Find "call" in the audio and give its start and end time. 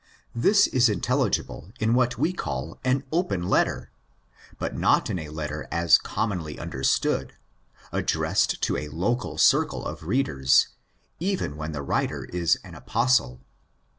2.33-2.79